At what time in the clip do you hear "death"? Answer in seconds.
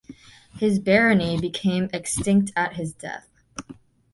2.91-3.27